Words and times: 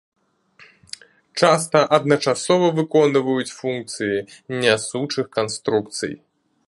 Часта 1.41 1.79
адначасова 1.97 2.67
выконваюць 2.79 3.55
функцыі 3.59 4.17
нясучых 4.65 5.25
канструкцый. 5.39 6.13